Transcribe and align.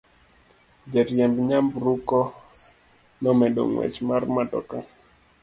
Jariemb 0.91 1.35
nyamburko 1.47 2.19
nomedo 3.21 3.61
ng'wech 3.69 3.97
mar 4.07 4.23
matoka. 4.35 4.77